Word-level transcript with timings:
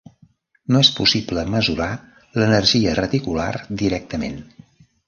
No 0.75 0.79
és 0.85 0.89
possible 0.99 1.43
mesurar 1.57 1.91
l'energia 2.41 2.99
reticular 3.03 3.53
directament. 3.85 4.43